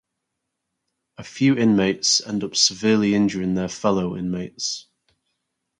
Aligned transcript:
A 1.19 1.23
few 1.23 1.55
inmates 1.55 2.21
end 2.21 2.43
up 2.43 2.55
severely 2.55 3.13
injuring 3.13 3.53
their 3.53 3.69
fellow 3.69 4.17
inmates. 4.17 4.87